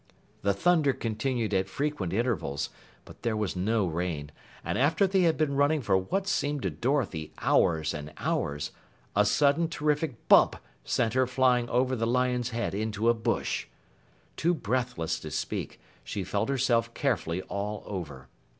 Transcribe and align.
The 0.41 0.55
thunder 0.55 0.93
continued 0.93 1.53
at 1.53 1.69
frequent 1.69 2.11
intervals, 2.11 2.71
but 3.05 3.21
there 3.21 3.37
was 3.37 3.55
no 3.55 3.85
rain, 3.85 4.31
and 4.65 4.79
after 4.79 5.05
they 5.05 5.19
had 5.21 5.37
been 5.37 5.53
running 5.55 5.83
for 5.83 5.95
what 5.95 6.25
seemed 6.27 6.63
to 6.63 6.71
Dorothy 6.71 7.31
hours 7.37 7.93
and 7.93 8.11
hours, 8.17 8.71
a 9.15 9.27
sudden 9.27 9.69
terrific 9.69 10.27
bump 10.27 10.55
sent 10.83 11.13
her 11.13 11.27
flying 11.27 11.69
over 11.69 11.95
the 11.95 12.07
lion's 12.07 12.49
head 12.49 12.73
into 12.73 13.09
a 13.09 13.13
bush. 13.13 13.67
Too 14.37 14.55
breathless 14.55 15.19
to 15.19 15.29
speak, 15.29 15.79
she 16.03 16.23
felt 16.23 16.49
herself 16.49 16.91
carefully 16.95 17.43
all 17.43 17.83
over. 17.85 18.27